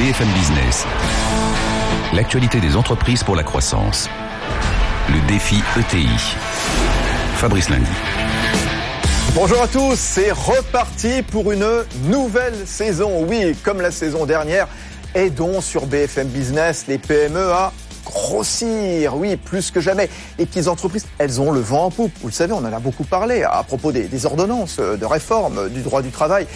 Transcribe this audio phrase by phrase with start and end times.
[0.00, 0.86] BFM Business.
[2.14, 4.08] L'actualité des entreprises pour la croissance.
[5.10, 6.08] Le défi ETI.
[7.34, 7.90] Fabrice Lundi.
[9.34, 13.26] Bonjour à tous, c'est reparti pour une nouvelle saison.
[13.28, 14.68] Oui, comme la saison dernière,
[15.14, 17.70] aidons sur BFM Business les PME à
[18.06, 20.08] grossir, oui, plus que jamais.
[20.38, 22.12] Les petites entreprises, elles ont le vent en poupe.
[22.22, 25.68] Vous le savez, on en a beaucoup parlé à propos des, des ordonnances de réforme
[25.68, 26.46] du droit du travail.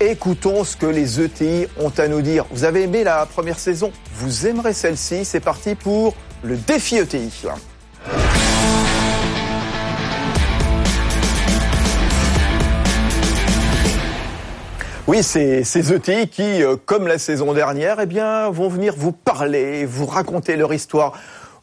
[0.00, 2.44] Écoutons ce que les ETI ont à nous dire.
[2.50, 3.92] Vous avez aimé la première saison?
[4.14, 7.30] Vous aimerez celle-ci C'est parti pour le défi E ETI.
[15.08, 19.12] Oui, c'est ces ETI qui, euh, comme la saison dernière, eh bien, vont venir vous
[19.12, 21.12] parler, vous raconter leur histoire,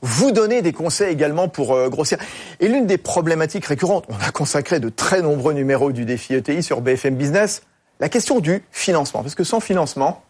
[0.02, 2.18] vous donner des conseils également pour euh, grossir.
[2.60, 6.62] Et l'une des problématiques récurrentes, on a consacré de très nombreux numéros du défi ETI
[6.62, 7.64] sur BFM Business,
[8.00, 9.22] la question du financement.
[9.22, 10.24] Parce que sans financement,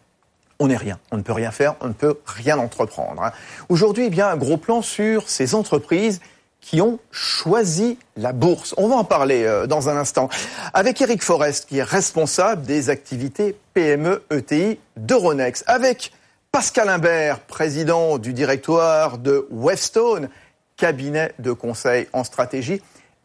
[0.58, 0.98] on n'est rien.
[1.10, 3.22] On ne peut rien faire, on ne peut rien entreprendre.
[3.22, 3.32] hein.
[3.68, 6.20] Aujourd'hui, eh bien, un gros plan sur ces entreprises
[6.60, 8.74] qui ont choisi la bourse.
[8.76, 10.28] On va en parler euh, dans un instant
[10.74, 16.12] avec Eric Forest, qui est responsable des activités PME ETI d'Euronext, avec
[16.52, 20.28] Pascal Imbert, président du directoire de Webstone,
[20.76, 22.82] cabinet de conseil en stratégie,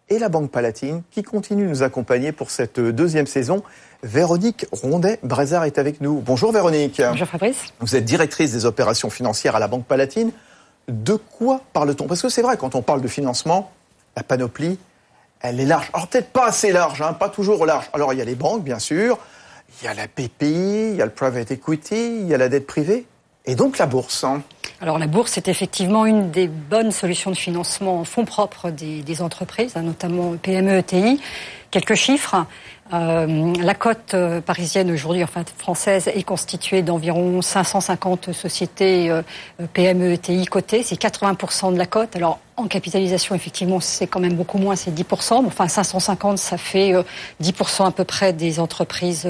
[0.10, 3.64] et la Banque Palatine, qui continue de nous accompagner pour cette deuxième saison.
[4.04, 6.22] Véronique Rondet-Brézard est avec nous.
[6.22, 7.02] Bonjour Véronique.
[7.04, 7.58] Bonjour Fabrice.
[7.80, 10.32] Vous êtes directrice des opérations financières à la Banque Palatine.
[10.88, 12.06] De quoi parle-t-on?
[12.06, 13.72] Parce que c'est vrai, quand on parle de financement,
[14.16, 14.78] la panoplie,
[15.42, 15.90] elle est large.
[15.94, 17.90] Alors peut-être pas assez large, hein, pas toujours large.
[17.94, 19.18] Alors il y a les banques, bien sûr,
[19.82, 22.48] il y a la PPI, il y a le private equity, il y a la
[22.48, 23.08] dette privée,
[23.46, 24.24] et donc la bourse.
[24.24, 24.44] hein.
[24.82, 29.22] Alors la bourse est effectivement une des bonnes solutions de financement en fonds propres des,
[29.22, 31.22] entreprises, hein, notamment PME, ETI.
[31.72, 32.46] Quelques chiffres.
[32.94, 39.24] Euh, la cote euh, parisienne aujourd'hui, enfin française, est constituée d'environ 550 sociétés euh,
[39.74, 40.84] PME, ETI cotées.
[40.84, 42.16] C'est 80% de la cote.
[42.16, 45.42] Alors en capitalisation, effectivement, c'est quand même beaucoup moins, c'est 10%.
[45.42, 47.04] Mais enfin, 550, ça fait euh,
[47.42, 49.28] 10% à peu près des entreprises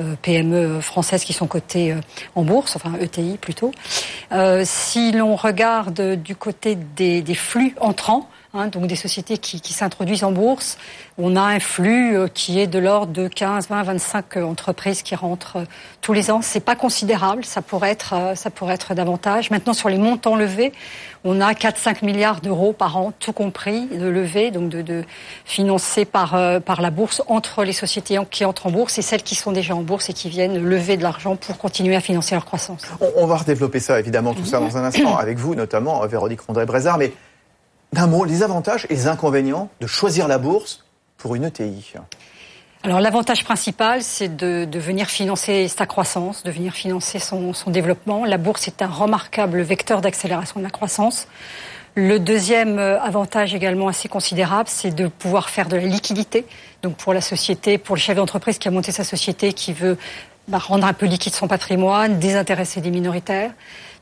[0.00, 2.00] euh, PME françaises qui sont cotées euh,
[2.34, 3.72] en bourse, enfin ETI plutôt.
[4.32, 10.24] Euh, si l'on regarde du côté des flux entrants, hein, donc des sociétés qui, s'introduisent
[10.24, 10.78] en bourse,
[11.18, 15.02] on a un flux euh, qui est de l'ordre de 15, 20, 25 euh, entreprises
[15.02, 15.64] qui rentrent euh,
[16.00, 16.40] tous les ans.
[16.42, 19.50] C'est pas considérable, ça pourrait être, euh, ça pourrait être davantage.
[19.50, 20.72] Maintenant, sur les montants levés,
[21.24, 25.04] on a 4-5 milliards d'euros par an, tout compris, de levés, donc de, de
[25.44, 29.34] financés par, par la bourse entre les sociétés qui entrent en bourse et celles qui
[29.34, 32.44] sont déjà en bourse et qui viennent lever de l'argent pour continuer à financer leur
[32.44, 32.82] croissance.
[33.16, 36.98] On, va redévelopper ça, évidemment, tout ça dans un instant, avec vous notamment, Véronique Rondet-Brézard.
[36.98, 37.12] Mais
[37.96, 40.84] d'un mot, les avantages et les inconvénients de choisir la bourse
[41.16, 41.94] pour une ETI.
[42.82, 48.24] Alors l'avantage principal, c'est de, venir financer sa croissance, de venir financer son, son développement.
[48.24, 51.26] La bourse est un remarquable vecteur d'accélération de la croissance.
[51.94, 56.44] Le deuxième euh, avantage également assez considérable, c'est de pouvoir faire de la liquidité.
[56.82, 59.96] Donc pour la société, pour le chef d'entreprise qui a monté sa société, qui veut
[60.46, 63.52] bah, rendre un peu liquide son patrimoine, désintéresser des minoritaires.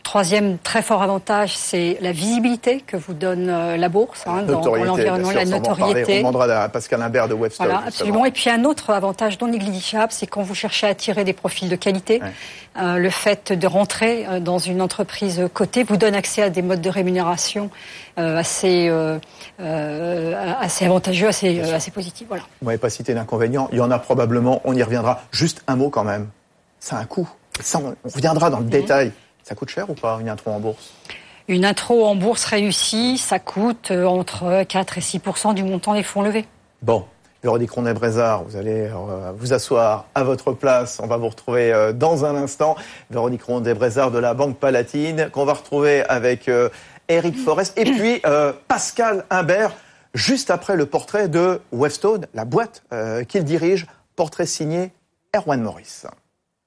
[0.04, 4.59] Troisième très fort avantage, c'est la visibilité que vous donne euh, la bourse hein, dans,
[4.59, 6.19] Notoriété, l'environnement, la ça, on notoriété.
[6.19, 7.66] demandera à Pascal Imbert de Webstone.
[7.66, 8.25] Voilà, absolument.
[8.26, 11.70] Et puis un autre avantage non négligeable, c'est quand vous cherchez à attirer des profils
[11.70, 12.32] de qualité, Ouais.
[12.82, 16.60] euh, le fait de rentrer euh, dans une entreprise cotée vous donne accès à des
[16.62, 17.71] modes de rémunération
[18.19, 19.19] euh, assez, euh,
[20.60, 22.26] assez avantageux, assez, assez positifs.
[22.28, 22.44] Voilà.
[22.60, 23.69] Vous m'avez pas cité d'inconvénients.
[23.72, 25.22] Il y en a probablement, on y reviendra.
[25.32, 26.28] Juste un mot quand même.
[26.78, 27.28] Ça a un coût.
[27.60, 29.12] Ça, on, on reviendra dans le détail.
[29.45, 30.95] Ça coûte cher ou pas, une intro en bourse?
[31.49, 36.03] Une intro en bourse réussie, ça coûte euh, entre 4 et 6% du montant des
[36.03, 36.47] fonds levés.
[36.81, 37.05] Bon,
[37.43, 40.99] Véronique Rondet-Brézard, vous allez euh, vous asseoir à votre place.
[41.03, 42.77] On va vous retrouver euh, dans un instant.
[43.11, 46.51] Véronique Rondet-Brézard de la Banque Palatine, qu'on va retrouver avec
[47.09, 48.23] Eric Forest et puis
[48.67, 49.73] Pascal Imbert,
[50.15, 52.83] juste après le portrait de Webstone, la boîte
[53.29, 53.87] qu'il dirige,
[54.17, 54.93] portrait signé
[55.37, 56.05] Erwan Morris.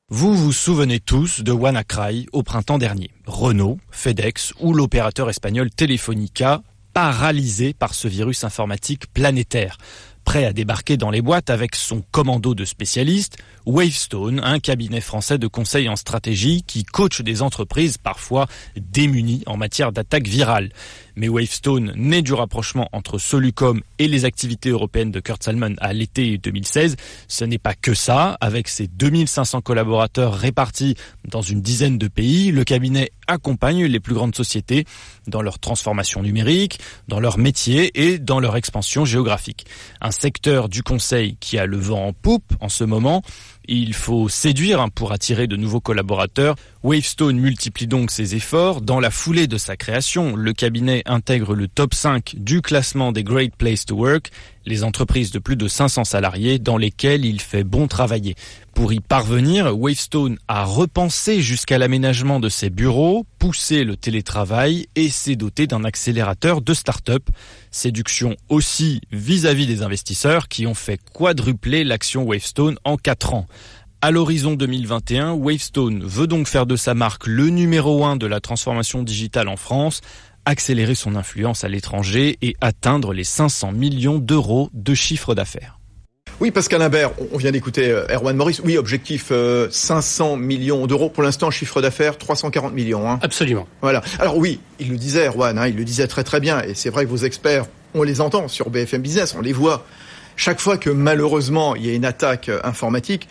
[0.09, 3.11] Vous vous souvenez tous de WannaCry au printemps dernier.
[3.25, 6.61] Renault, FedEx ou l'opérateur espagnol Telefonica
[6.93, 9.77] paralysés par ce virus informatique planétaire.
[10.23, 15.37] prêt à débarquer dans les boîtes avec son commando de spécialistes, Wavestone, un cabinet français
[15.37, 20.69] de conseil en stratégie qui coach des entreprises parfois démunies en matière d'attaque virale.
[21.17, 25.91] Mais Wavestone, né du rapprochement entre Solucom et les activités européennes de Kurt Salmon à
[25.91, 26.95] l'été 2016,
[27.27, 28.37] ce n'est pas que ça.
[28.39, 30.95] Avec ses 2500 collaborateurs répartis
[31.27, 34.85] dans une dizaine de pays, le cabinet accompagne les plus grandes sociétés
[35.25, 39.65] dans leur transformation numérique, dans leur métier et dans leur expansion géographique.
[40.01, 43.23] Un secteur du conseil qui a le vent en poupe en ce moment
[43.67, 46.55] il faut séduire hein, pour attirer de nouveaux collaborateurs.
[46.83, 48.81] Wavestone multiplie donc ses efforts.
[48.81, 53.23] Dans la foulée de sa création, le cabinet intègre le top 5 du classement des
[53.23, 54.31] Great Place to Work,
[54.67, 58.35] les entreprises de plus de 500 salariés dans lesquelles il fait bon travailler.
[58.75, 65.09] Pour y parvenir, Wavestone a repensé jusqu'à l'aménagement de ses bureaux, poussé le télétravail et
[65.09, 67.29] s'est doté d'un accélérateur de start-up.
[67.71, 73.47] Séduction aussi vis-à-vis -vis des investisseurs qui ont fait quadrupler l'action Wavestone en 4 ans.
[73.99, 78.39] À l'horizon 2021, Wavestone veut donc faire de sa marque le numéro 1 de la
[78.39, 80.01] transformation digitale en France,
[80.47, 85.77] accélérer son influence à l'étranger et atteindre les 500 millions d'euros de chiffre d'affaires.
[86.39, 88.61] Oui, Pascal Imbert, on vient d'écouter euh, Erwan Maurice.
[88.63, 89.31] Oui, objectif
[89.71, 91.09] 500 euh, millions d'euros.
[91.09, 93.09] Pour l'instant, chiffre d'affaires 340 millions.
[93.09, 93.19] Hein.
[93.23, 93.67] Absolument.
[93.81, 94.01] Voilà.
[94.19, 96.61] Alors oui, il le disait, Erwan, hein, il le disait très très bien.
[96.61, 99.85] Et c'est vrai que vos experts, on les entend sur BFM Business, on les voit.
[100.37, 103.27] Chaque fois que malheureusement il y a une attaque euh, informatique,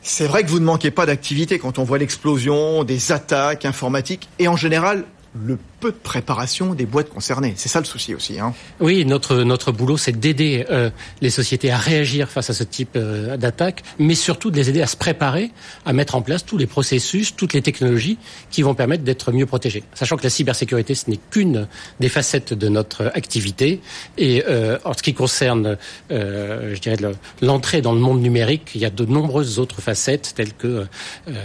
[0.00, 4.28] c'est vrai que vous ne manquez pas d'activité quand on voit l'explosion des attaques informatiques.
[4.38, 5.04] Et en général,
[5.34, 7.54] le peu de préparation des boîtes concernées.
[7.56, 8.38] C'est ça le souci aussi.
[8.40, 8.54] Hein.
[8.80, 10.90] Oui, notre notre boulot, c'est d'aider euh,
[11.20, 14.82] les sociétés à réagir face à ce type euh, d'attaque, mais surtout de les aider
[14.82, 15.50] à se préparer,
[15.86, 18.18] à mettre en place tous les processus, toutes les technologies
[18.50, 19.84] qui vont permettre d'être mieux protégés.
[19.94, 21.68] Sachant que la cybersécurité, ce n'est qu'une
[22.00, 23.80] des facettes de notre activité.
[24.16, 25.76] Et euh, en ce qui concerne,
[26.10, 26.96] je dirais,
[27.42, 30.86] l'entrée dans le monde numérique, il y a de nombreuses autres facettes telles que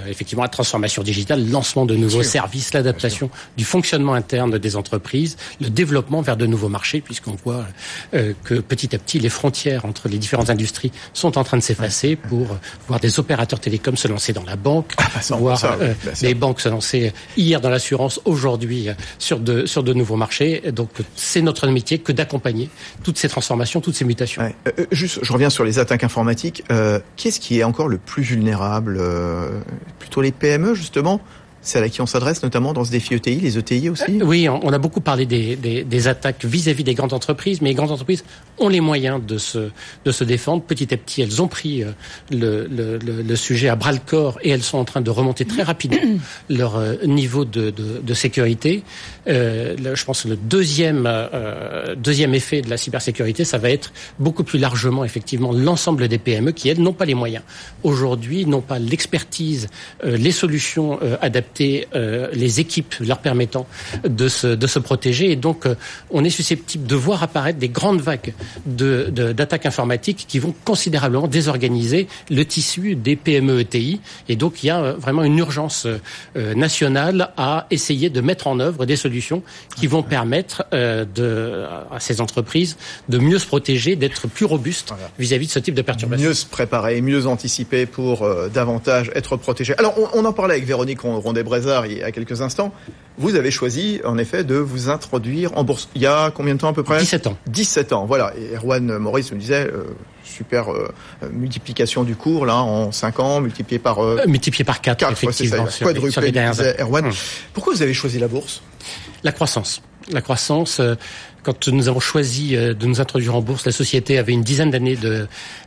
[0.07, 5.35] effectivement la transformation digitale, le lancement de nouveaux services, l'adaptation du fonctionnement interne des entreprises,
[5.59, 7.65] le développement vers de nouveaux marchés, puisqu'on voit
[8.13, 11.61] euh, que petit à petit les frontières entre les différentes industries sont en train de
[11.69, 12.47] s'effacer pour
[12.87, 16.61] voir des opérateurs télécoms se lancer dans la banque, ah, bah, voir euh, les banques
[16.61, 20.71] se lancer hier dans l'assurance, aujourd'hui euh, sur de sur de nouveaux marchés.
[20.71, 22.69] Donc c'est notre métier que d'accompagner
[23.03, 24.41] toutes ces transformations, toutes ces mutations.
[24.91, 26.63] juste, je reviens sur les attaques informatiques.
[27.17, 29.01] Qu'est-ce qui est encore le plus vulnérable
[29.99, 31.19] Plutôt les PME justement?
[31.63, 34.03] C'est à qui on s'adresse notamment dans ce défi ETI, les ETI aussi?
[34.21, 37.69] Euh, Oui, on a beaucoup parlé des, des, des attaques vis-à-vis des grandes entreprises, mais
[37.69, 38.23] les grandes entreprises
[38.59, 39.69] ont les moyens de se,
[40.05, 40.61] de se défendre.
[40.63, 41.91] Petit à petit, elles ont pris euh,
[42.31, 46.19] le, le, le, sujet à bras-le-corps et elles sont en train de remonter très rapidement
[46.49, 48.83] leur euh, niveau de, de, de sécurité.
[49.27, 53.93] Euh, je pense que le deuxième, euh, deuxième effet de la cybersécurité, ça va être
[54.19, 57.43] beaucoup plus largement, effectivement, l'ensemble des PME qui, elles, n'ont pas les moyens.
[57.83, 59.67] Aujourd'hui, n'ont pas l'expertise,
[60.03, 63.67] les solutions adaptées euh, les équipes leur permettant
[64.03, 65.31] de se, de se protéger.
[65.31, 65.75] Et donc, euh,
[66.11, 68.33] on est susceptible de voir apparaître des grandes vagues
[68.65, 74.01] d'attaques de, informatiques qui vont considérablement désorganiser le tissu des PME ETI.
[74.29, 75.87] Et donc, il y a euh, vraiment une urgence
[76.35, 79.43] nationale à essayer de mettre en œuvre des solutions
[79.75, 82.77] qui vont permettre de, à ces entreprises
[83.09, 86.27] de mieux se protéger, d'être plus robustes vis-à-vis de ce type de perturbations.
[86.27, 89.73] Mieux se préparer, mieux anticiper pour davantage être protégés.
[89.77, 91.03] Alors, on, on en parlait avec Véronique
[91.43, 92.73] Rondet Brézard il y a quelques instants,
[93.17, 95.89] vous avez choisi en effet de vous introduire en bourse.
[95.95, 97.37] Il y a combien de temps à peu près 17 ans.
[97.47, 98.33] 17 ans, voilà.
[98.37, 99.83] Et Erwan Maurice nous disait, euh,
[100.23, 100.93] super euh,
[101.31, 104.03] multiplication du cours là en 5 ans, multiplié par...
[104.03, 105.87] Euh, multiplié par 4, 4 effectivement, sur,
[106.79, 107.05] Erwan.
[107.05, 107.11] Hum.
[107.53, 108.61] Pourquoi vous avez choisi la bourse?
[109.23, 109.81] La croissance.
[110.11, 110.81] La croissance,
[111.43, 114.71] quand nous avons choisi euh, de nous introduire en bourse, la société avait une dizaine
[114.71, 114.97] d'années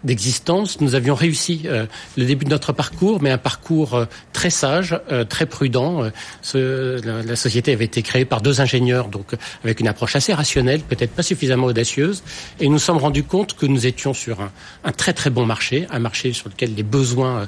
[0.02, 0.80] d'existence.
[0.80, 4.98] nous avions réussi euh, le début de notre parcours, mais un parcours euh, très sage,
[5.28, 6.10] très prudent.
[6.54, 11.10] la, société avait été créée par deux ingénieurs, donc avec une approche assez rationnelle, peut-être
[11.10, 12.22] pas suffisamment audacieuse.
[12.60, 15.98] Et nous sommes rendus compte que nous étions sur un, très très bon marché, un
[15.98, 17.46] marché sur lequel les besoins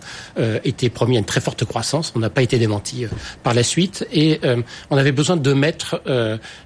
[0.64, 2.12] étaient promis à une très forte croissance.
[2.14, 3.06] On n'a pas été démenti
[3.42, 4.06] par la suite.
[4.12, 4.40] Et
[4.90, 6.02] on avait besoin de mettre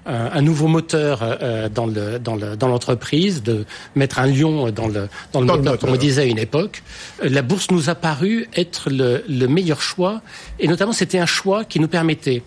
[0.06, 1.22] un, nouveau moteur
[1.68, 5.78] dans le dans le dans l'entreprise, de mettre un lion dans le dans le moteur,
[5.78, 6.82] comme on disait à une époque.
[7.22, 10.22] Euh, la bourse nous a paru être le, le meilleur choix,
[10.58, 12.42] et notamment c'était un choix qui nous permettait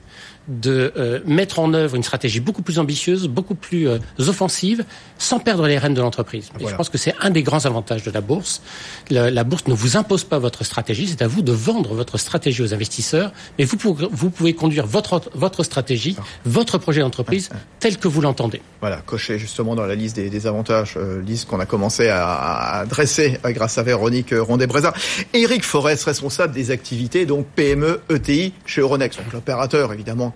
[0.47, 4.85] de euh, mettre en œuvre une stratégie beaucoup plus ambitieuse, beaucoup plus euh, offensive,
[5.17, 6.49] sans perdre les rênes de l'entreprise.
[6.59, 8.61] Je pense que c'est un des grands avantages de la bourse.
[9.09, 12.61] La, bourse ne vous impose pas votre stratégie, c'est à vous de vendre votre stratégie
[12.61, 17.49] aux investisseurs, mais vous pouvez, vous pouvez conduire votre, votre stratégie, votre projet d'entreprise
[17.79, 18.61] tel que vous l'entendez.
[18.81, 22.85] Voilà, coché justement dans la liste des, avantages, euh, liste qu'on a commencé à, à
[22.85, 24.93] dresser grâce à Véronique Rondet-Breza.
[25.33, 30.34] Eric Forest, responsable des activités, donc PME, ETI chez Euronext, donc l'opérateur évidemment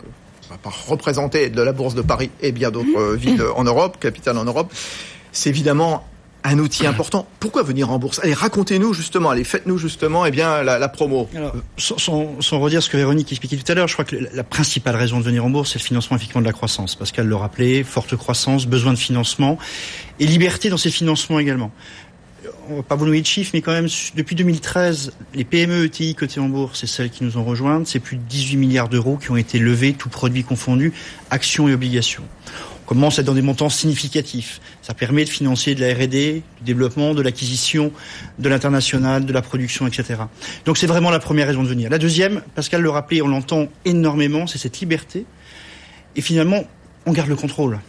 [0.57, 4.37] pas représenter de la Bourse de Paris et bien d'autres euh, villes en Europe, capitales
[4.37, 4.71] en Europe.
[5.31, 6.03] C'est évidemment
[6.43, 7.27] un outil important.
[7.39, 8.19] Pourquoi venir en bourse?
[8.23, 11.27] Allez, racontez-nous justement, allez, faites-nous justement eh bien, la, promo.
[11.35, 14.95] Alors, sans, redire ce que Véronique expliquait tout à l'heure, je crois que la principale
[14.95, 16.95] raison de venir en bourse, c'est le financement effectivement de la croissance.
[16.95, 19.57] Pascal le rappelait, forte croissance, besoin de financement
[20.19, 21.71] et liberté dans ces financements également
[22.69, 26.15] on va pas vous donner de chiffres, mais quand même, depuis 2013, les PME ETI
[26.15, 29.17] cotées en bourse, c'est celles qui nous ont rejointes, c'est plus de 18 milliards d'euros
[29.17, 30.93] qui ont été levés, tous produits confondus,
[31.29, 32.23] actions et obligations.
[32.85, 34.61] On commence à être dans des montants significatifs.
[34.81, 37.91] Ça permet de financer de la R&D, du développement, de l'acquisition,
[38.39, 40.21] de l'international, de la production, etc.
[40.65, 41.89] Donc c'est vraiment la première raison de venir.
[41.89, 45.25] La deuxième, Pascal le rappelait, on l'entend énormément, c'est cette liberté.
[46.15, 46.63] Et finalement,
[47.05, 47.79] on garde le contrôle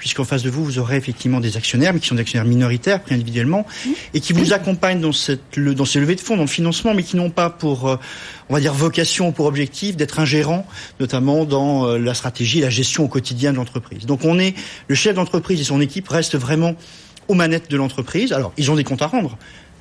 [0.00, 3.02] puisqu'en face de vous, vous aurez effectivement des actionnaires, mais qui sont des actionnaires minoritaires,
[3.02, 3.66] pris individuellement,
[4.14, 7.02] et qui vous accompagnent dans, cette, dans ces levées de fonds, dans le financement, mais
[7.02, 7.96] qui n'ont pas pour, euh,
[8.48, 10.66] on va dire, vocation ou pour objectif d'être un gérant,
[11.00, 14.06] notamment dans euh, la stratégie et la gestion au quotidien de l'entreprise.
[14.06, 14.54] Donc on est,
[14.88, 16.74] le chef d'entreprise et son équipe restent vraiment
[17.28, 18.32] aux manettes de l'entreprise.
[18.32, 19.36] Alors, ils ont des comptes à rendre,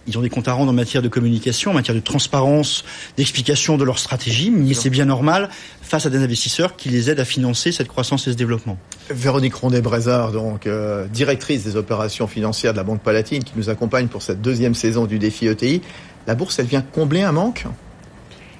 [0.09, 2.83] ils ont des comptes à rendre en matière de communication, en matière de transparence,
[3.15, 5.49] d'explication de leur stratégie, mais c'est bien normal
[5.81, 8.77] face à des investisseurs qui les aident à financer cette croissance et ce développement.
[9.11, 14.07] Véronique Rondet-Brézard, donc euh, directrice des opérations financières de la Banque Palatine, qui nous accompagne
[14.07, 15.81] pour cette deuxième saison du défi ETI.
[16.27, 17.65] La bourse, elle vient combler un manque?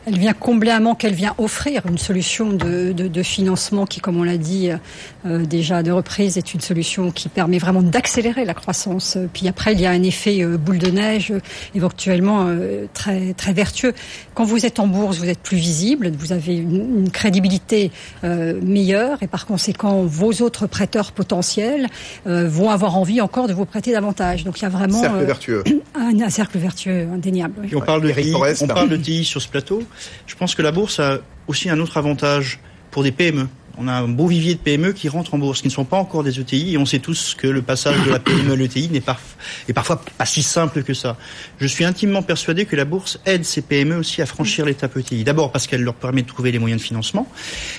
[0.09, 3.99] Elle vient combler un manque, elle vient offrir une solution de, de, de financement qui,
[3.99, 4.69] comme on l'a dit
[5.25, 9.17] euh, déjà de reprise, est une solution qui permet vraiment d'accélérer la croissance.
[9.33, 11.39] Puis après, il y a un effet euh, boule de neige, euh,
[11.75, 13.93] éventuellement euh, très, très vertueux.
[14.33, 17.91] Quand vous êtes en bourse, vous êtes plus visible, vous avez une, une crédibilité
[18.23, 21.87] meilleure et par conséquent, vos autres prêteurs potentiels
[22.25, 24.43] vont avoir envie encore de vous prêter davantage.
[24.43, 25.63] Donc il y a vraiment cercle vertueux.
[25.95, 27.67] Un, un, cercle vertueux indéniable.
[27.75, 29.83] on parle de TI, on parle de TI sur ce plateau.
[30.27, 32.59] Je pense que la bourse a aussi un autre avantage
[32.91, 33.47] pour des PME.
[33.77, 35.97] On a un beau vivier de PME qui rentrent en bourse, qui ne sont pas
[35.97, 38.89] encore des ETI, et on sait tous que le passage de la PME à l'ETI
[38.89, 39.17] n'est pas,
[39.67, 41.17] est parfois pas si simple que ça.
[41.59, 45.23] Je suis intimement persuadé que la bourse aide ces PME aussi à franchir l'étape ETI.
[45.23, 47.27] D'abord parce qu'elle leur permet de trouver les moyens de financement,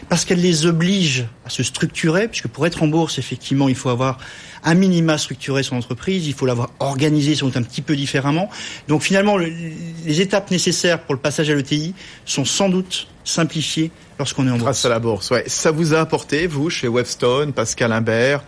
[0.09, 3.91] parce qu'elle les oblige à se structurer, puisque pour être en bourse, effectivement, il faut
[3.91, 4.19] avoir
[4.65, 8.51] un minima structuré son entreprise, il faut l'avoir organisée sans doute un petit peu différemment.
[8.89, 11.95] Donc finalement, les étapes nécessaires pour le passage à l'ETI
[12.25, 14.65] sont sans doute simplifiées lorsqu'on est en bourse.
[14.65, 15.45] Grâce à la bourse, ouais.
[15.47, 18.43] Ça vous a apporté, vous, chez Webstone, Pascal Imbert,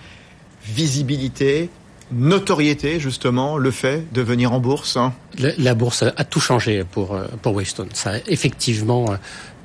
[0.64, 1.70] visibilité,
[2.12, 5.12] notoriété, justement, le fait de venir en bourse hein?
[5.38, 7.88] La, bourse a tout changé pour, euh, pour Webstone.
[7.94, 9.16] Ça a effectivement euh,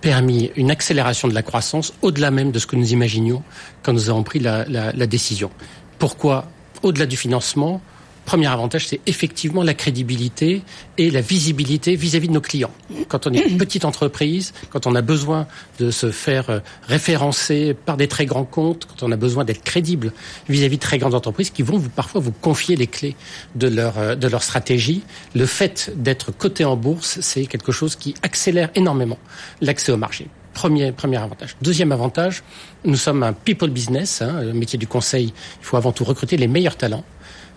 [0.02, 3.44] permis une accélération de la croissance au-delà même de ce que nous imaginions
[3.84, 5.52] quand nous avons pris la, la, la décision.
[6.00, 6.48] Pourquoi,
[6.84, 7.82] au-delà du financement,
[8.28, 10.62] premier avantage, c'est effectivement la crédibilité
[10.98, 12.74] et la visibilité vis-à-vis de nos clients.
[13.08, 15.48] Quand on est une petite entreprise, quand on a besoin
[15.80, 19.64] de se faire euh, référencer par des très grands comptes, quand on a besoin d'être
[19.64, 20.12] crédible
[20.50, 23.16] vis-à-vis de très grandes entreprises qui vont parfois vous confier les clés
[23.56, 25.04] de leur, euh, de leur stratégie,
[25.34, 29.20] le fait d'être coté en bourse, c'est quelque chose qui accélère énormément
[29.62, 30.28] l'accès au marché.
[30.54, 31.56] Premier, premier avantage.
[31.62, 32.44] Deuxième avantage,
[32.84, 35.28] nous sommes un people business, hein, le métier du conseil.
[35.62, 37.06] Il faut avant tout recruter les meilleurs talents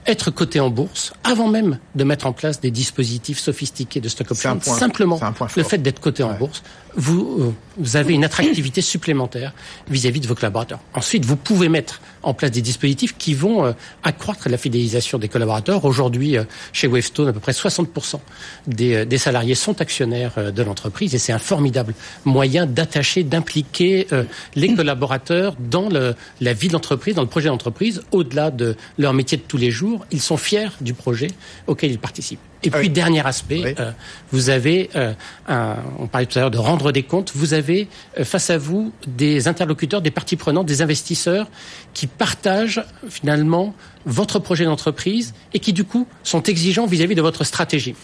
[0.06, 4.30] être coté en bourse avant même de mettre en place des dispositifs sophistiqués de stock
[4.30, 4.60] option.
[4.60, 5.20] Simplement,
[5.56, 6.62] le fait d'être coté en bourse
[6.96, 9.52] vous, euh, vous avez une attractivité supplémentaire
[9.88, 10.80] vis-à-vis de vos collaborateurs.
[10.94, 15.28] Ensuite, vous pouvez mettre en place des dispositifs qui vont euh, accroître la fidélisation des
[15.28, 15.84] collaborateurs.
[15.84, 18.20] Aujourd'hui, euh, chez Wavestone, à peu près 60%
[18.66, 21.94] des, des, salariés sont actionnaires de l'entreprise et c'est un formidable
[22.24, 24.06] moyen d'attacher, d'impliquer
[24.54, 29.36] les collaborateurs dans le, la vie d'entreprise, dans le projet d'entreprise, au-delà de leur métier
[29.36, 30.06] de tous les jours.
[30.10, 31.28] Ils sont fiers du projet
[31.66, 32.40] auquel ils participent.
[32.62, 33.90] Et puis, dernier aspect, euh,
[34.32, 35.14] vous avez, euh,
[35.48, 38.58] un, on parlait tout à l'heure de rendre des comptes, vous avez euh, face à
[38.58, 41.48] vous des interlocuteurs, des parties prenantes, des investisseurs
[41.94, 43.74] qui partagent finalement
[44.06, 47.94] votre projet d'entreprise et qui du coup sont exigeants vis-à-vis de votre stratégie.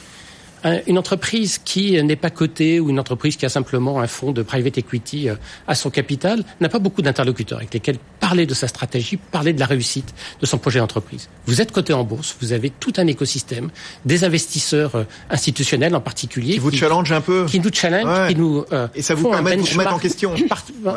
[0.87, 4.43] Une entreprise qui n'est pas cotée ou une entreprise qui a simplement un fonds de
[4.43, 5.37] private equity euh,
[5.69, 9.61] à son capital n'a pas beaucoup d'interlocuteurs avec lesquels parler de sa stratégie, parler de
[9.61, 11.29] la réussite de son projet d'entreprise.
[11.47, 13.71] Vous êtes coté en bourse, vous avez tout un écosystème,
[14.05, 16.55] des investisseurs euh, institutionnels en particulier.
[16.55, 19.57] Qui vous challenge un peu Qui nous challenge, qui nous euh, Et ça vous permet
[19.57, 20.35] de vous remettre en question.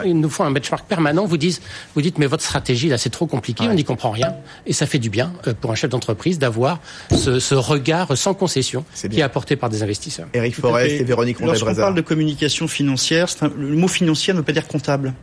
[0.05, 1.61] Ils nous font un benchmark permanent, vous disent,
[1.93, 4.33] vous dites mais votre stratégie là c'est trop compliqué, on n'y comprend rien.
[4.65, 6.79] Et ça fait du bien pour un chef d'entreprise d'avoir
[7.11, 10.27] ce, ce, regard sans concession qui est apporté par des investisseurs.
[10.33, 14.51] Éric Forest et, Véronique Lorsqu'on parle de communication financière, le mot financier ne veut pas
[14.51, 15.13] dire comptable.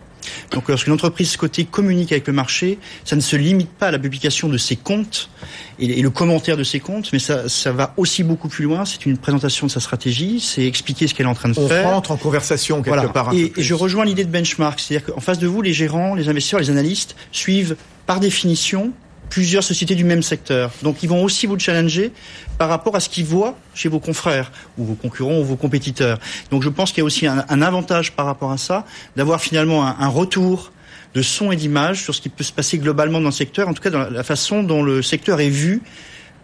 [0.51, 3.99] Donc lorsqu'une entreprise cotée communique avec le marché, ça ne se limite pas à la
[3.99, 5.31] publication de ses comptes
[5.79, 8.85] et, le commentaire de ses comptes, mais ça, ça va aussi beaucoup plus loin.
[8.85, 11.69] C'est une présentation de sa stratégie, c'est expliquer ce qu'elle est en train de On
[11.69, 11.87] faire.
[11.87, 13.33] On rentre en conversation quelque part.
[13.35, 16.29] et, et je rejoins l'idée de benchmark, c'est-à-dire qu'en face de vous, les gérants, les
[16.29, 17.77] investisseurs, les analystes suivent
[18.07, 18.93] par définition
[19.29, 20.71] plusieurs sociétés du même secteur.
[20.83, 22.13] Donc ils vont aussi vous challenger
[22.59, 26.19] par rapport à ce qu'ils voient chez vos confrères ou vos concurrents ou vos compétiteurs.
[26.51, 28.85] Donc je pense qu'il y a aussi un, avantage par rapport à ça
[29.17, 30.73] d'avoir finalement un, retour
[31.15, 33.75] de son et d'image sur ce qui peut se passer globalement dans le secteur, en
[33.75, 35.83] tout cas dans la façon dont le secteur est vu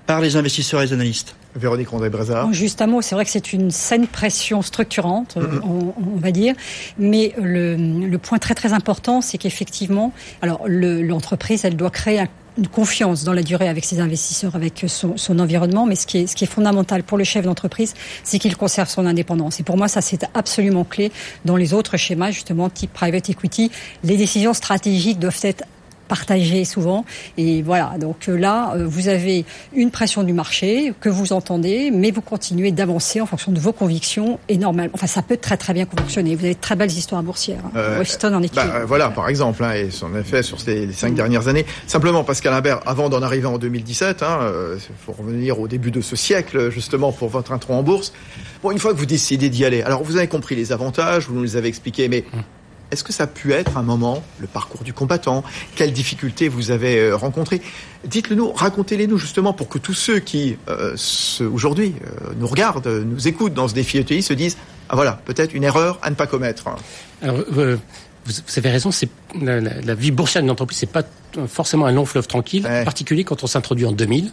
[0.07, 1.37] par les investisseurs et les analystes.
[1.55, 2.53] Véronique Rondé-Brézard.
[2.53, 6.55] Juste un mot, c'est vrai que c'est une saine pression structurante, on, va dire,
[6.99, 12.29] mais le, point très très important, c'est qu'effectivement, alors l'entreprise, elle doit créer un
[12.59, 15.87] une confiance dans la durée avec ses investisseurs, avec son, son environnement.
[15.87, 17.95] Mais ce qui, est, ce qui est fondamental pour le chef d'entreprise,
[18.25, 19.61] c'est qu'il conserve son indépendance.
[19.61, 21.13] Et pour moi, ça, c'est absolument clé.
[21.45, 23.71] Dans les autres schémas, justement, type private equity,
[24.05, 25.65] les décisions stratégiques doivent être
[26.09, 27.05] partagé souvent.
[27.39, 29.45] Et voilà, donc euh, là, euh, vous avez
[29.75, 33.73] une pression du marché que vous entendez, mais vous continuez d'avancer en fonction de vos
[33.73, 34.39] convictions.
[34.49, 36.35] Et normalement, enfin, ça peut très très bien fonctionner.
[36.35, 37.63] Vous avez de très belles histoires boursières.
[37.65, 37.73] Hein.
[37.77, 41.15] Euh, Weston en est bah, Voilà, par exemple, hein, et son effet sur ces cinq
[41.15, 41.67] dernières années.
[41.87, 44.39] Simplement, Pascal Imbert, avant d'en arriver en 2017, il hein,
[45.05, 48.13] faut revenir au début de ce siècle, justement, pour votre intro en bourse.
[48.63, 51.35] Bon, une fois que vous décidez d'y aller, alors vous avez compris les avantages, vous
[51.35, 52.43] nous les avez expliqués, mais hum.
[52.93, 55.43] Est-ce que ça a pu être un moment, le parcours du combattant?
[55.77, 57.63] Quelles difficultés vous avez euh, rencontrées?
[58.05, 60.95] Dites-le nous, racontez-les nous justement pour que tous ceux qui euh,
[61.41, 64.59] aujourd'hui euh, nous regardent, nous écoutent dans ce défi ETI se disent
[64.91, 66.65] ah voilà peut-être une erreur à ne pas commettre.
[67.23, 67.79] Alors, vous,
[68.57, 69.09] avez raison, c'est
[69.41, 71.03] la, vie boursière d'une entreprise, c'est pas
[71.49, 74.33] forcément un long fleuve tranquille, en particulier quand on s'introduit en 2000.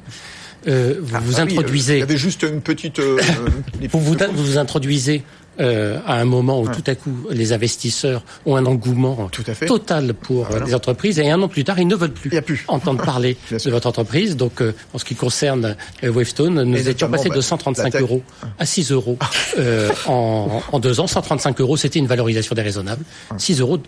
[0.66, 0.72] Vous
[1.14, 1.96] ah, vous bah introduisez.
[1.96, 3.00] il y avait juste une petite.
[3.92, 5.24] vous, vous, vous introduisez
[5.60, 9.30] euh, à un moment où tout à coup les investisseurs ont un engouement
[9.68, 13.04] total pour ah, les entreprises et un an plus tard ils ne veulent plus, entendre
[13.04, 14.38] parler de votre entreprise.
[14.38, 18.24] Donc euh, en ce qui concerne euh, Wavestone, nous étions passés de 135 bah, euros
[18.58, 19.18] à 6 euros
[19.58, 21.08] euh, en, en, deux ans.
[21.08, 23.04] 135 euros, c'était une valorisation déraisonnable.
[23.38, 23.80] 6 euros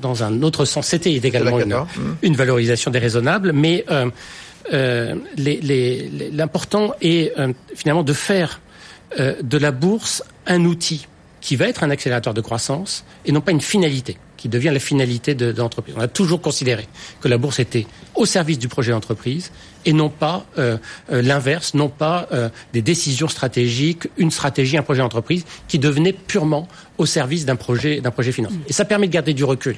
[0.00, 1.76] dans un autre sens, c'était également une,
[2.22, 4.10] une, valorisation déraisonnable, mais euh,
[4.72, 7.32] l'important est
[7.74, 8.60] finalement de faire
[9.18, 11.06] de la bourse un outil
[11.40, 14.80] qui va être un accélérateur de croissance et non pas une finalité qui devient la
[14.80, 15.94] finalité de, l'entreprise.
[15.96, 16.86] On a toujours considéré
[17.20, 19.50] que la bourse était au service du projet d'entreprise
[19.84, 20.78] et non pas euh,
[21.12, 26.12] euh, l'inverse, non pas euh, des décisions stratégiques, une stratégie, un projet d'entreprise qui devenait
[26.12, 26.66] purement
[26.98, 28.58] au service d'un projet, d'un projet financier.
[28.68, 29.76] Et ça permet de garder du recul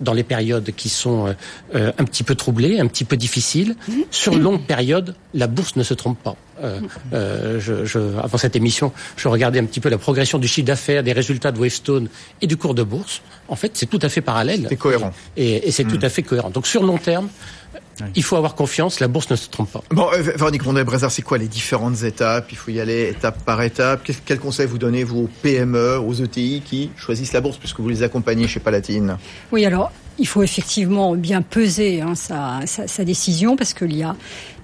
[0.00, 1.34] dans les périodes qui sont
[1.74, 3.76] un petit peu troublées, un petit peu difficiles.
[4.10, 6.36] Sur longue période, la bourse ne se trompe pas.
[6.62, 6.80] Euh,
[7.12, 10.66] euh, je, je, avant cette émission, je regardais un petit peu la progression du chiffre
[10.66, 12.08] d'affaires, des résultats de Wavestone
[12.40, 13.22] et du cours de bourse.
[13.48, 14.66] En fait, c'est tout à fait parallèle.
[14.68, 15.12] C'est cohérent.
[15.36, 16.04] Et, et c'est tout hmm.
[16.04, 16.50] à fait cohérent.
[16.50, 17.28] Donc sur long terme,
[18.14, 19.82] il faut avoir confiance, la bourse ne se trompe pas.
[19.90, 22.48] Bon, euh, Véronique Mondé-Brézard, c'est quoi les différentes étapes?
[22.50, 24.02] Il faut y aller étape par étape.
[24.04, 27.80] Quel, quel conseil vous donnez, vous, aux PME, aux ETI qui choisissent la bourse, puisque
[27.80, 29.16] vous les accompagnez chez Palatine?
[29.52, 34.02] Oui, alors, il faut effectivement bien peser hein, sa, sa, sa, décision, parce qu'il y
[34.02, 34.16] a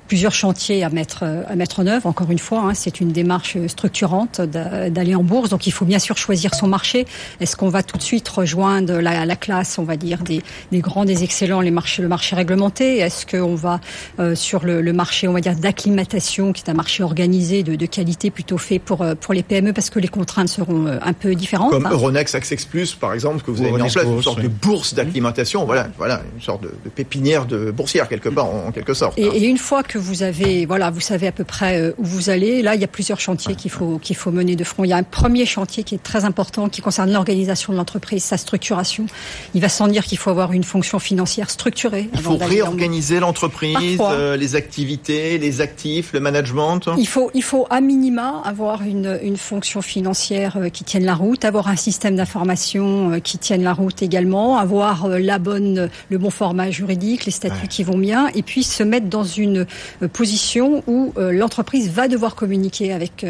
[0.08, 2.06] plusieurs chantiers à mettre à mettre en œuvre.
[2.06, 5.48] Encore une fois, hein, c'est une démarche structurante d'aller en bourse.
[5.48, 7.06] Donc, il faut bien sûr choisir son marché.
[7.40, 10.80] Est-ce qu'on va tout de suite rejoindre la, la classe, on va dire des, des,
[10.80, 12.98] grands, des excellents, les marchés, le marché réglementé?
[12.98, 13.80] Est-ce qu'on va
[14.18, 17.74] euh, sur le, le, marché, on va dire d'acclimatation, qui est un marché organisé de,
[17.74, 20.98] de, qualité plutôt fait pour euh, pour les PME, parce que les contraintes seront euh,
[21.02, 21.70] un peu différentes?
[21.70, 21.90] Comme hein.
[21.92, 24.94] Euronext Access Plus, par exemple, que vous avez mis en place, une sorte de bourse
[24.94, 25.64] d'acclimatation.
[25.64, 29.18] Voilà, voilà, une sorte de, de, pépinière de boursière quelque part, en, en quelque sorte.
[29.18, 32.04] Et, et une fois que vous avez, voilà, vous savez à peu près euh, où
[32.04, 32.62] vous allez.
[32.62, 34.84] Là, il y a plusieurs chantiers qu'il faut qu'il faut mener de front.
[34.84, 38.24] Il y a un premier chantier qui est très important, qui concerne l'organisation de l'entreprise,
[38.24, 39.06] sa structuration.
[39.54, 42.08] Il va sans dire qu'il faut avoir une fonction financière structurée.
[42.14, 46.80] Il faut réorganiser l'entreprise, euh, les activités, les actifs, le management.
[46.98, 51.14] Il faut il faut à minima avoir une une fonction financière euh, qui tienne la
[51.14, 56.30] route, avoir un système d'information qui tienne la route également, avoir la bonne le bon
[56.30, 59.66] format juridique, les statuts qui vont bien, et puis se mettre dans une
[60.12, 63.26] position où l'entreprise va devoir communiquer avec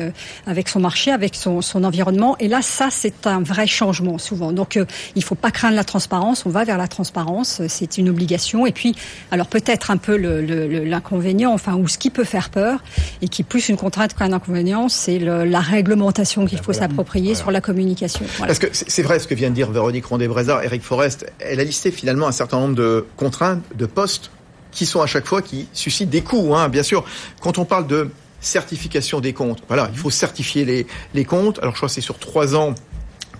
[0.47, 2.37] avec son marché, avec son, son environnement.
[2.39, 4.53] Et là, ça, c'est un vrai changement souvent.
[4.53, 4.79] Donc,
[5.17, 6.47] il faut pas craindre la transparence.
[6.47, 7.63] On va vers la transparence.
[7.69, 8.67] C'est une obligation.
[8.67, 8.95] Et puis,
[9.31, 12.83] alors peut-être un peu l'inconvénient, enfin, ou ce qui peut faire peur,
[13.21, 17.51] et qui est plus une contrainte qu'un inconvénient, c'est la réglementation qu'il faut s'approprier sur
[17.51, 18.25] la communication.
[18.39, 21.27] Parce que c'est vrai ce que vient de dire Véronique Rondé-Brézard, Eric Forest.
[21.39, 24.31] Elle a listé finalement un certain nombre de contraintes, de postes
[24.73, 26.55] qui sont à chaque fois qui suscitent des coûts.
[26.55, 27.05] Hein, bien sûr,
[27.41, 31.59] quand on parle de certification des comptes, voilà, il faut certifier les, les comptes.
[31.61, 32.75] Alors je crois que c'est sur trois ans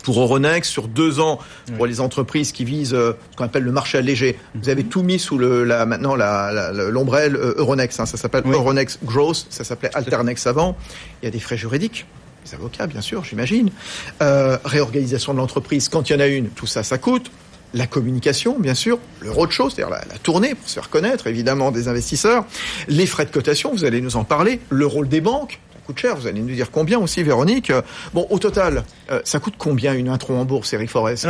[0.03, 1.39] pour Euronext, sur deux ans
[1.77, 4.37] pour les entreprises qui visent euh, ce qu'on appelle le marché allégé.
[4.55, 8.01] Vous avez tout mis sous le, la, maintenant l'ombrelle euh, Euronext.
[8.01, 8.07] Hein.
[8.07, 10.77] ça s'appelle Euronext Growth, ça s'appelait Alternext avant.
[11.23, 12.07] Il y a des frais juridiques.
[12.45, 13.71] Les avocats, bien sûr, j'imagine.
[14.21, 17.31] Euh, réorganisation de l'entreprise, quand il y en a une, tout ça, ça coûte
[17.75, 21.89] la communication, bien sûr, le roadshow, c'est-à-dire la, tournée pour se faire connaître, évidemment, des
[21.89, 22.45] investisseurs,
[22.89, 26.17] les frais de cotation, vous allez nous en parler, le rôle des banques, coûte cher.
[26.17, 27.73] Vous allez nous dire combien aussi, Véronique.
[28.15, 31.27] Bon, au total, euh, ça coûte combien une intro en bourse, Eric Forest?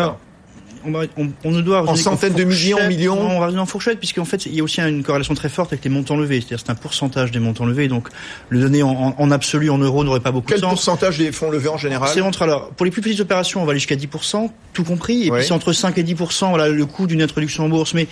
[0.84, 3.20] On, on, ne doit en centaines de millions, millions.
[3.20, 5.84] on va en fourchette, puisqu'en fait, il y a aussi une corrélation très forte avec
[5.84, 6.40] les montants levés.
[6.40, 7.88] C'est-à-dire, c'est un pourcentage des montants levés.
[7.88, 8.08] Donc,
[8.48, 10.60] le donner en, en absolu en euros n'aurait pas beaucoup de sens.
[10.60, 13.62] Quel pourcentage des fonds levés en général C'est entre alors pour les plus petites opérations,
[13.62, 15.26] on va aller jusqu'à 10%, tout compris.
[15.26, 17.94] Et puis c'est entre 5 et 10%, voilà, le coût d'une introduction en bourse.
[17.94, 18.08] Mais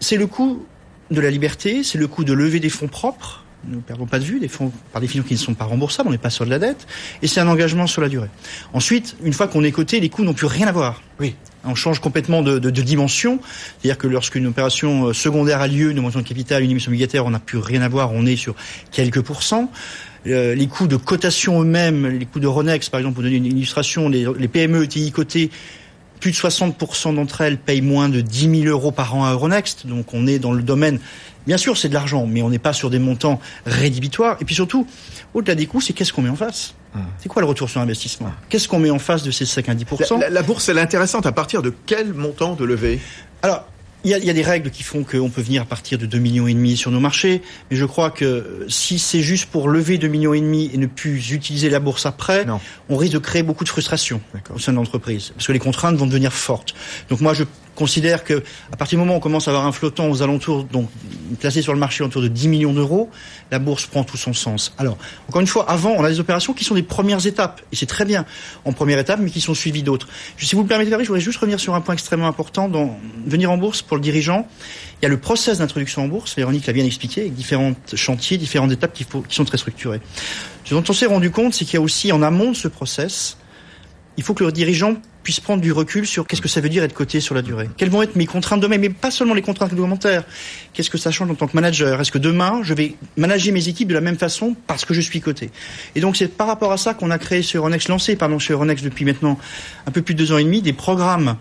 [0.00, 0.64] c'est le coût
[1.10, 4.24] de la liberté, c'est le coût de lever des fonds propres ne perdons pas de
[4.24, 6.50] vue, des fonds par définition qui ne sont pas remboursables, on n'est pas sur de
[6.50, 6.86] la dette,
[7.22, 8.28] et c'est un engagement sur la durée.
[8.72, 11.02] Ensuite, une fois qu'on est coté, les coûts n'ont plus rien à voir.
[11.20, 11.34] Oui.
[11.66, 13.40] On change complètement de, dimension,
[13.80, 17.26] c'est-à-dire que lorsqu'une opération euh, secondaire a lieu, une augmentation de capital, une émission obligataire,
[17.26, 18.54] on n'a plus rien à voir, on est sur
[18.92, 19.70] quelques pourcents.
[20.26, 23.46] Euh, les coûts de cotation eux-mêmes, les coûts de Ronex, par exemple, pour donner une
[23.46, 25.50] illustration, les, les PME ETI cotées,
[26.20, 29.86] plus de 60% d'entre elles payent moins de 10 000 euros par an à Euronext,
[29.86, 30.98] donc on est dans le domaine
[31.46, 34.36] Bien sûr, c'est de l'argent, mais on n'est pas sur des montants rédhibitoires.
[34.40, 34.86] Et puis surtout,
[35.34, 37.02] au-delà des coûts, c'est qu'est-ce qu'on met en face hum.
[37.18, 39.74] C'est quoi le retour sur investissement Qu'est-ce qu'on met en face de ces 5 à
[39.74, 39.86] 10
[40.20, 41.26] la, la, bourse, elle est intéressante.
[41.26, 43.00] À partir de quel montant de levée
[43.42, 43.64] Alors,
[44.04, 45.98] il y, a, il y a, des règles qui font qu'on peut venir à partir
[45.98, 49.46] de 2 millions et demi sur nos marchés, mais je crois que si c'est juste
[49.46, 52.60] pour lever 2 millions et demi et ne plus utiliser la bourse après, non.
[52.88, 54.20] on risque de créer beaucoup de frustration
[54.54, 56.74] au sein de l'entreprise, parce que les contraintes vont devenir fortes.
[57.08, 57.42] Donc moi, je
[57.76, 60.64] considère que à partir du moment où on commence à avoir un flottant aux alentours,
[60.64, 60.88] donc
[61.38, 63.08] placé sur le marché autour de 10 millions d'euros,
[63.52, 64.74] la bourse prend tout son sens.
[64.78, 67.76] Alors, encore une fois, avant, on a des opérations qui sont des premières étapes, et
[67.76, 68.24] c'est très bien
[68.64, 70.08] en première étape, mais qui sont suivies d'autres.
[70.38, 73.50] Si vous me permettez, je voudrais juste revenir sur un point extrêmement important dans venir
[73.50, 74.48] en bourse pour le dirigeant.
[75.00, 78.38] Il y a le process d'introduction en bourse, Véronique l'a bien expliqué, avec différents chantiers,
[78.38, 80.00] différentes étapes qui, qui sont très structurées.
[80.64, 82.68] Ce dont on s'est rendu compte, c'est qu'il y a aussi en amont de ce
[82.68, 83.36] process,
[84.16, 86.84] il faut que le dirigeant puisse prendre du recul sur qu'est-ce que ça veut dire
[86.84, 87.68] être coté sur la durée.
[87.76, 90.24] Quelles vont être mes contraintes demain, mais pas seulement les contraintes réglementaires.
[90.72, 92.00] Qu'est-ce que ça change en tant que manager?
[92.00, 95.00] Est-ce que demain, je vais manager mes équipes de la même façon parce que je
[95.00, 95.50] suis coté?
[95.96, 98.52] Et donc, c'est par rapport à ça qu'on a créé sur Euronext, lancé pardon, chez
[98.52, 99.38] Euronext depuis maintenant
[99.86, 101.36] un peu plus de deux ans et demi, des programmes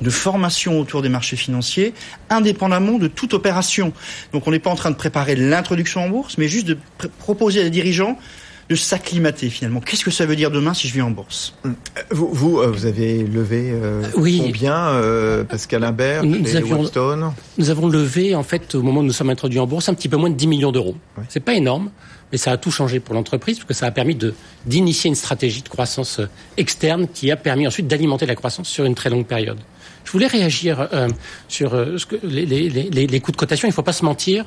[0.00, 1.94] de formation autour des marchés financiers,
[2.28, 3.92] indépendamment de toute opération.
[4.32, 6.76] Donc on n'est pas en train de préparer l'introduction en bourse, mais juste de
[7.18, 8.18] proposer à des dirigeants
[8.68, 9.80] de s'acclimater finalement.
[9.80, 11.54] Qu'est-ce que ça veut dire demain si je viens en bourse?
[11.64, 11.74] Hum.
[12.10, 14.40] Vous, vous, euh, vous avez levé euh, oui.
[14.44, 16.82] combien, euh, Pascal Imbert, nous, nous avions,
[17.58, 20.08] nous avons levé en fait au moment où nous sommes introduits en bourse un petit
[20.08, 20.96] peu moins de 10 millions d'euros.
[21.16, 21.24] Ouais.
[21.28, 21.90] C'est pas énorme,
[22.32, 24.34] mais ça a tout changé pour l'entreprise parce que ça a permis de
[24.66, 28.84] d'initier une stratégie de croissance euh, externe qui a permis ensuite d'alimenter la croissance sur
[28.84, 29.58] une très longue période.
[30.04, 31.08] Je voulais réagir euh,
[31.48, 33.68] sur euh, ce que, les, les, les, les coûts de cotation.
[33.68, 34.46] Il ne faut pas se mentir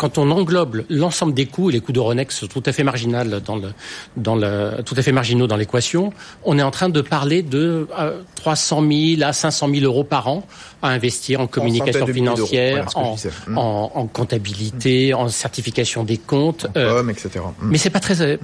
[0.00, 3.42] quand on englobe l'ensemble des coûts, et les coûts d'Euronext sont tout à fait marginal
[3.44, 3.68] dans le,
[4.16, 6.10] dans le, tout à fait marginaux dans l'équation,
[6.42, 8.82] on est en train de parler de euh, 300
[9.18, 10.46] 000 à 500 000 euros par an
[10.80, 13.16] à investir en communication en financière, voilà, en,
[13.56, 17.44] en, en, comptabilité, en certification des comptes, en euh, etc.
[17.60, 17.68] Mmh.
[17.68, 18.38] Mais c'est pas très euh,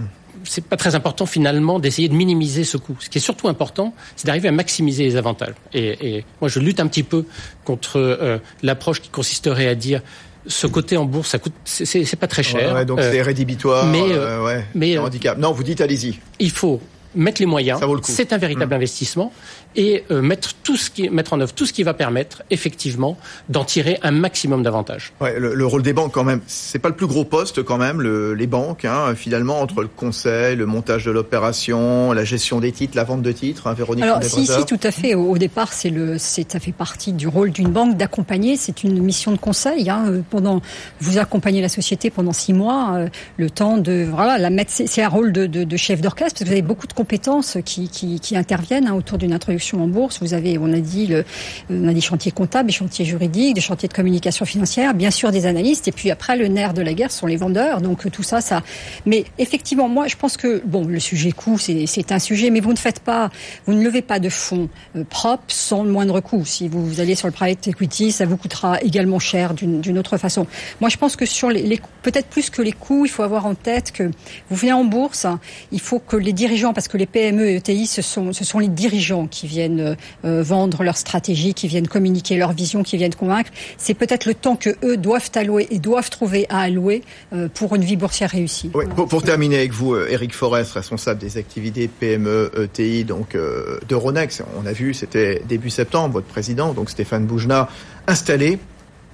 [0.49, 2.97] c'est pas très important finalement d'essayer de minimiser ce coût.
[3.01, 5.55] Ce qui est surtout important, c'est d'arriver à maximiser les avantages.
[5.73, 7.25] Et, et, moi, je lutte un petit peu
[7.65, 10.03] contre euh, l'approche qui consisterait à dire
[10.47, 12.75] ce côté en bourse, ça coûte, c'est pas très cher.
[12.75, 13.87] Ouais, donc euh, c'est rédhibitoire.
[13.87, 15.39] Mais, euh, ouais, mais handicap.
[15.39, 16.19] Non, vous dites allez-y.
[16.39, 16.81] Il faut
[17.17, 17.81] mettre les moyens.
[18.03, 18.77] C'est un véritable mmh.
[18.77, 19.33] investissement
[19.75, 23.17] et euh, mettre tout ce qui mettre en œuvre tout ce qui va permettre effectivement
[23.49, 25.13] d'en tirer un maximum d'avantages.
[25.21, 27.77] Ouais, le, le, rôle des banques quand même, c'est pas le plus gros poste quand
[27.79, 32.61] même, le, les banques hein, finalement entre le conseil, le montage de l'opération, la gestion
[32.61, 34.05] des titres, la vente de titres, hein, Véronique.
[34.05, 35.15] Alors si, si tout à fait.
[35.15, 38.57] Au, au départ, c'est le, c'est ça fait partie du rôle d'une banque d'accompagner.
[38.57, 39.91] C'est une mission de conseil.
[39.91, 40.61] Hein, pendant
[41.01, 44.73] vous accompagnez la société pendant six mois, euh, le temps de voilà la mettre.
[44.73, 47.59] C'est un rôle de, de, de chef d'orchestre parce que vous avez beaucoup de compétences
[47.65, 50.19] qui, interviennent hein, autour d'une introduction en bourse.
[50.21, 51.25] Vous avez, on a dit, le,
[51.71, 55.31] on a des chantiers comptables, des chantiers juridiques, des chantiers de communication financière, bien sûr
[55.31, 57.81] des analystes, et puis après le nerf de la guerre sont les vendeurs.
[57.81, 58.65] Donc tout ça, ça.
[59.07, 62.73] Mais effectivement, moi, je pense que bon, le sujet coût, c'est un sujet, mais vous
[62.73, 63.31] ne faites pas,
[63.67, 66.45] vous ne levez pas de fonds euh, propres sans le moindre coût.
[66.45, 70.17] Si vous, vous allez sur le private equity, ça vous coûtera également cher d'une autre
[70.17, 70.49] façon.
[70.81, 73.47] Moi, je pense que sur les, les peut-être plus que les coûts, il faut avoir
[73.47, 74.11] en tête que
[74.51, 75.27] vous venez en bourse,
[75.71, 78.59] il faut que les dirigeants, parce que les PME et ETI, ce sont, ce sont
[78.59, 83.15] les dirigeants qui viennent euh, vendre leur stratégie, qui viennent communiquer leur vision, qui viennent
[83.15, 83.51] convaincre.
[83.79, 87.75] C'est peut-être le temps que eux doivent allouer et doivent trouver à allouer euh, pour
[87.75, 88.71] une vie boursière réussie.
[88.75, 93.35] Oui, pour, pour, terminer avec vous, Eric euh, Forest, responsable des activités PME ETI, donc
[93.35, 94.43] euh, d'Euronext.
[94.61, 97.69] On a vu, c'était début septembre, votre président, donc Stéphane Boujna,
[98.07, 98.59] installé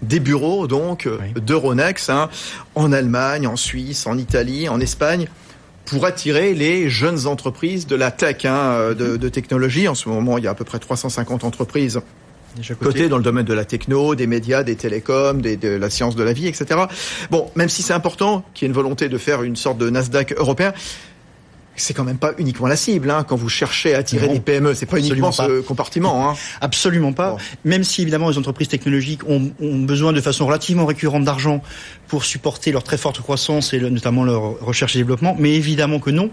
[0.03, 1.41] des bureaux donc oui.
[1.41, 2.29] d'Euronext hein,
[2.75, 5.29] en Allemagne, en Suisse, en Italie, en Espagne
[5.85, 9.89] pour attirer les jeunes entreprises de la tech, hein, de, de, technologie.
[9.89, 12.01] En ce moment, il y a à peu près 350 entreprises
[12.79, 13.09] côté.
[13.09, 16.23] dans le domaine de la techno, des médias, des télécoms, des, de la science de
[16.23, 16.81] la vie, etc.
[17.31, 19.91] Bon, même si c'est important qu'il y ait une volonté de faire une sorte de
[19.91, 20.73] Nasdaq européen,
[21.77, 24.41] c'est quand même pas uniquement la cible hein, quand vous cherchez à attirer non, des
[24.41, 24.75] PME.
[24.75, 25.47] C'est pas uniquement pas.
[25.47, 26.31] ce compartiment.
[26.31, 26.35] Hein.
[26.61, 27.33] Absolument pas.
[27.33, 27.39] Bon.
[27.65, 31.63] Même si évidemment les entreprises technologiques ont, ont besoin de façon relativement récurrente d'argent
[32.09, 35.99] pour supporter leur très forte croissance et le, notamment leur recherche et développement, mais évidemment
[35.99, 36.31] que non.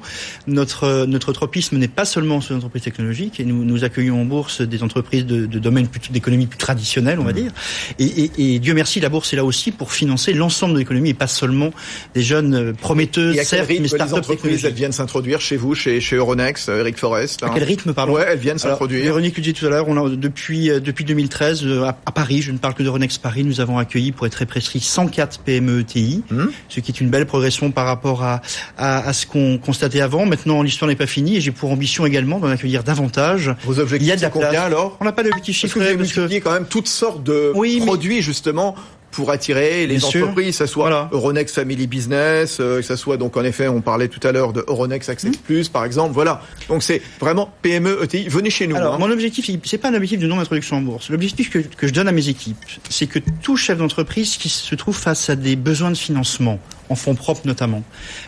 [0.48, 4.26] Notre notre tropisme n'est pas seulement sur les entreprises technologiques et nous nous accueillons en
[4.26, 7.36] bourse des entreprises de, de domaines d'économie plus traditionnels, on va mmh.
[7.36, 7.52] dire.
[7.98, 11.12] Et, et, et, Dieu merci, la bourse est là aussi pour financer l'ensemble de l'économie
[11.12, 11.72] et pas seulement
[12.14, 14.66] des jeunes prometteuses, et à certes, mais start-up technologiques.
[14.66, 17.50] Elles viennent s'introduire chez vous, chez, chez Euronext, Eric Forest hein.
[17.52, 19.04] À quel rythme, pardon Ouais, elles viennent s'introduire.
[19.04, 22.52] Véronique le disait tout à l'heure, on a depuis depuis 2013 à, à, Paris, je
[22.52, 26.24] ne parle que d'Euronext Paris, nous avons accueilli, pour être très précis, 104 PME ETI,
[26.32, 26.46] mmh.
[26.70, 28.40] ce qui est une belle progression par rapport à
[28.78, 30.26] à, à ce qu'on constatait avant.
[30.26, 33.54] Maintenant, l'histoire n'est pas finie et j'ai pour ambition également d'en accueillir davantage.
[33.64, 34.98] Vos objectifs, Il y a de combien alors?
[35.00, 35.80] On n'a pas d'objectif chiffré.
[35.80, 38.22] Parce que vous multipliez quand même toutes sortes de oui, produits mais...
[38.22, 38.76] justement
[39.12, 40.68] pour attirer les Bien entreprises, sûr.
[40.68, 41.10] ça soit voilà.
[41.12, 44.54] Euronext Family Business, euh, que ça soit donc en effet, on parlait tout à l'heure
[44.54, 45.42] de Euronext Access mmh.
[45.44, 46.42] Plus, par exemple, voilà.
[46.68, 48.76] Donc c'est vraiment PME, ETI, venez chez nous.
[48.76, 49.00] Alors hein.
[49.00, 51.10] mon objectif, c'est pas un objectif de non introduction en bourse.
[51.10, 52.58] L'objectif que, que je donne à mes équipes,
[52.90, 56.96] c'est que tout chef d'entreprise qui se trouve face à des besoins de financement, en
[56.96, 57.84] fonds propres notamment,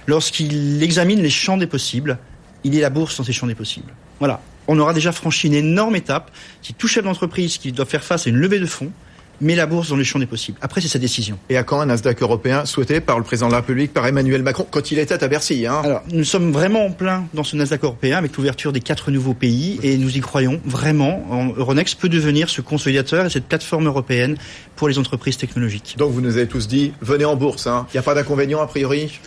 [0.08, 2.17] lorsqu'il examine les champs des possibles,
[2.63, 3.94] il est la bourse dans ces champs des possibles.
[4.20, 4.41] Voilà.
[4.67, 6.32] On aura déjà franchi une énorme étape.
[6.62, 8.91] Si tout chef d'entreprise qui doit faire face à une levée de fonds,
[9.41, 10.58] met la bourse dans les champs des possibles.
[10.62, 11.38] Après, c'est sa décision.
[11.49, 14.43] Et à quand un Nasdaq européen souhaité par le président de la République, par Emmanuel
[14.43, 15.82] Macron, quand il était à Bercy hein?
[15.84, 19.34] Alors, nous sommes vraiment en plein dans ce Nasdaq européen avec l'ouverture des quatre nouveaux
[19.34, 21.54] pays et nous y croyons vraiment.
[21.58, 24.38] Euronext peut devenir ce consolidateur et cette plateforme européenne
[24.75, 25.95] pour les entreprises technologiques.
[25.97, 27.67] Donc, vous nous avez tous dit, venez en bourse.
[27.67, 27.88] Hein.
[27.89, 29.19] Il n'y a pas d'inconvénient a priori?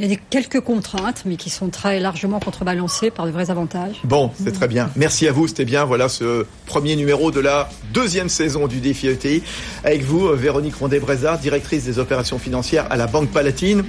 [0.00, 3.50] Il y a des quelques contraintes, mais qui sont très largement contrebalancées par de vrais
[3.50, 3.96] avantages.
[4.04, 4.88] Bon, c'est très bien.
[4.96, 5.46] Merci à vous.
[5.46, 9.42] C'était bien, voilà, ce premier numéro de la deuxième saison du défi ETI.
[9.84, 13.84] Avec vous, Véronique Rondet-Brézard, directrice des opérations financières à la Banque Palatine.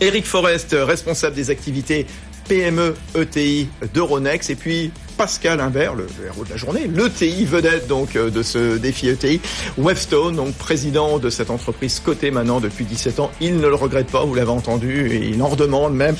[0.00, 2.06] Eric Forest, responsable des activités
[2.48, 4.50] PME ETI d'Euronext.
[4.50, 8.78] Et puis, Pascal Imbert, le, héros de la journée, l'ETI vedette donc euh, de ce
[8.78, 9.40] défi ETI.
[9.76, 13.30] Webstone, donc président de cette entreprise cotée maintenant depuis 17 ans.
[13.40, 16.16] Il ne le regrette pas, vous l'avez entendu, il en redemande même.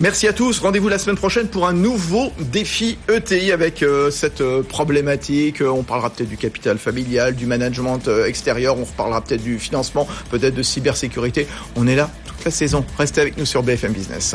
[0.00, 0.60] Merci à tous.
[0.60, 5.60] Rendez-vous la semaine prochaine pour un nouveau défi ETI avec euh, cette euh, problématique.
[5.60, 8.78] On parlera peut-être du capital familial, du management euh, extérieur.
[8.78, 11.46] On reparlera peut-être du financement, peut-être de cybersécurité.
[11.76, 12.84] On est là toute la saison.
[12.96, 14.34] Restez avec nous sur BFM Business.